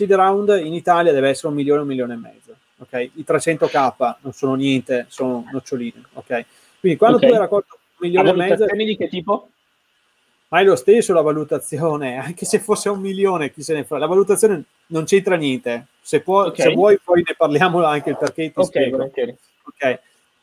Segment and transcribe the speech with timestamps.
[0.00, 2.56] seed round in Italia deve essere un milione, un milione e mezzo.
[2.78, 3.10] Okay?
[3.14, 6.02] I 300k non sono niente, sono noccioline.
[6.14, 6.46] Okay?
[6.78, 7.28] Quindi quando okay.
[7.28, 8.64] tu hai raccolto un milione e mezzo...
[8.64, 9.50] di che tipo?
[10.48, 13.98] Ma è lo stesso la valutazione, anche se fosse un milione, chi se ne fa.
[13.98, 15.86] La valutazione non c'entra niente.
[16.00, 19.02] Se, può, se vuoi poi ne parliamo anche il perché ti spiego.
[19.02, 20.00] Ok.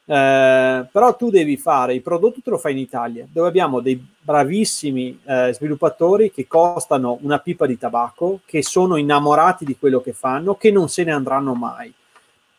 [0.10, 4.02] Eh, però tu devi fare il prodotto, te lo fai in Italia, dove abbiamo dei
[4.22, 10.14] bravissimi eh, sviluppatori che costano una pipa di tabacco, che sono innamorati di quello che
[10.14, 11.94] fanno, che non se ne andranno mai.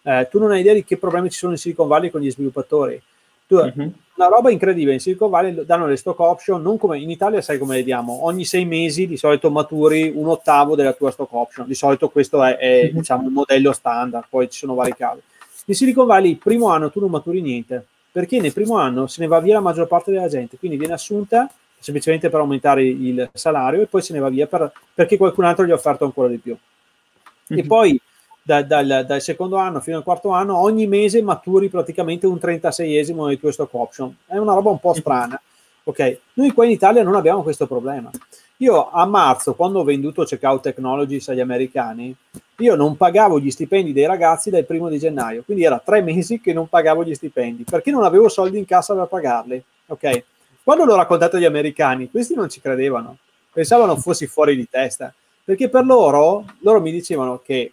[0.03, 2.31] Eh, tu non hai idea di che problemi ci sono in Silicon Valley con gli
[2.31, 3.01] sviluppatori.
[3.47, 3.93] Tu, uh-huh.
[4.17, 7.57] Una roba incredibile, in Silicon Valley danno le stock option, non come in Italia sai
[7.57, 11.67] come le diamo, ogni sei mesi di solito maturi un ottavo della tua stock option,
[11.67, 12.99] di solito questo è, è uh-huh.
[12.99, 15.21] diciamo, il modello standard, poi ci sono vari casi
[15.69, 19.21] in Silicon Valley il primo anno tu non maturi niente, perché nel primo anno se
[19.21, 23.31] ne va via la maggior parte della gente, quindi viene assunta semplicemente per aumentare il
[23.35, 26.29] salario e poi se ne va via per, perché qualcun altro gli ha offerto ancora
[26.29, 26.53] di più.
[26.53, 27.61] Mm-hmm.
[27.61, 27.69] E mhm.
[27.69, 28.01] poi
[28.43, 33.27] da, dal, dal, secondo anno fino al quarto anno ogni mese maturi praticamente un 36esimo
[33.27, 34.17] dei tuoi stock option.
[34.25, 35.41] È una roba un po' strana.
[35.85, 38.11] Ok, noi qua in Italia non abbiamo questo problema.
[38.59, 42.15] Io a marzo, quando ho venduto Checkout Technologies agli americani,
[42.61, 46.41] io non pagavo gli stipendi dei ragazzi dal primo di gennaio, quindi era tre mesi
[46.41, 49.63] che non pagavo gli stipendi, perché non avevo soldi in cassa per pagarli.
[49.87, 50.25] Ok?
[50.65, 53.19] Quando l'ho raccontato agli americani, questi non ci credevano,
[53.53, 55.15] pensavano fossi fuori di testa,
[55.45, 57.73] perché per loro, loro mi dicevano che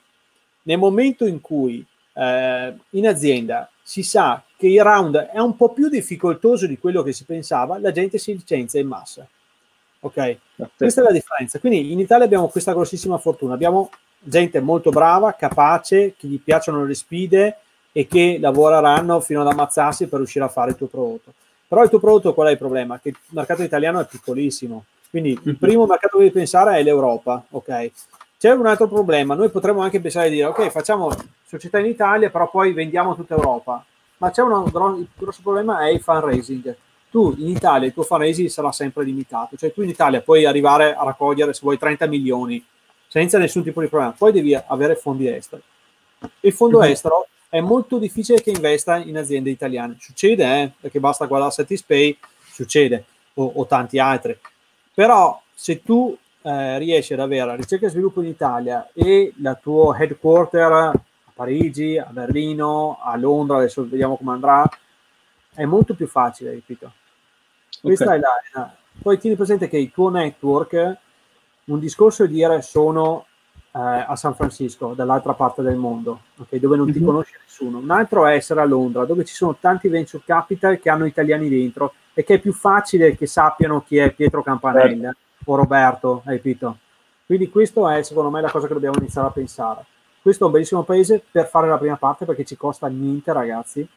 [0.64, 5.74] nel momento in cui eh, in azienda si sa che il round è un po'
[5.74, 9.28] più difficoltoso di quello che si pensava, la gente si licenzia in massa.
[10.00, 10.38] Ok?
[10.78, 11.60] Questa è la differenza.
[11.60, 13.56] Quindi in Italia abbiamo questa grossissima fortuna.
[13.56, 13.90] Abbiamo
[14.26, 17.58] gente molto brava, capace, che gli piacciono le sfide
[17.92, 21.34] e che lavoreranno fino ad ammazzarsi per riuscire a fare il tuo prodotto.
[21.68, 23.00] Però il tuo prodotto qual è il problema?
[23.00, 24.86] Che il mercato italiano è piccolissimo.
[25.10, 25.56] Quindi il mhm.
[25.56, 27.92] primo mercato che devi pensare è l'Europa, ok?
[28.38, 31.10] C'è un altro problema, noi potremmo anche pensare di dire, ok, facciamo
[31.46, 33.84] società in Italia, però poi vendiamo tutta Europa.
[34.18, 36.76] Ma c'è un grosso problema, è il fundraising
[37.16, 40.94] tu in Italia il tuo fundraising sarà sempre limitato, cioè tu in Italia puoi arrivare
[40.94, 42.62] a raccogliere se vuoi 30 milioni
[43.16, 45.62] senza nessun tipo di problema, poi devi avere fondi esteri.
[46.42, 46.92] Il fondo mm-hmm.
[46.92, 52.18] estero è molto difficile che investa in aziende italiane, succede eh, perché basta guardare Satispay,
[52.52, 53.06] succede,
[53.36, 54.38] o, o tanti altri,
[54.94, 59.98] però se tu eh, riesci ad avere ricerca e sviluppo in Italia e la tua
[59.98, 60.94] headquarter a
[61.34, 64.70] Parigi, a Berlino, a Londra, adesso vediamo come andrà,
[65.54, 66.92] è molto più facile, ripeto.
[67.80, 68.18] Questa okay.
[68.18, 71.04] è la, la, Poi tieni presente che il tuo network,
[71.66, 73.26] un discorso è dire sono
[73.76, 76.94] eh, a San Francisco, dall'altra parte del mondo, okay, dove non mm-hmm.
[76.94, 77.06] ti mhm.
[77.06, 77.80] conosce nessuno.
[77.80, 81.50] Un altro è essere a Londra, dove ci sono tanti venture capital che hanno italiani
[81.50, 85.52] dentro e che è più facile che sappiano chi è Pietro Campanella certo.
[85.52, 86.78] o Roberto, hai capito?
[87.26, 89.86] Quindi questo è secondo me la cosa che dobbiamo iniziare a pensare.
[90.22, 93.88] Questo è un bellissimo paese per fare la prima parte perché ci costa niente, ragazzi.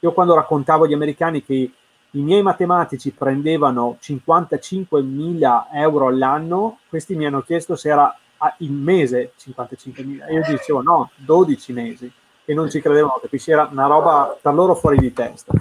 [0.00, 1.70] Io quando raccontavo agli americani che
[2.12, 8.14] i miei matematici prendevano 55.000 euro all'anno, questi mi hanno chiesto se era
[8.58, 12.10] il mese 55.000 e io dicevo no, 12 mesi
[12.44, 13.50] e non ci credevano, capisci?
[13.52, 15.52] Era una roba per loro fuori di testa.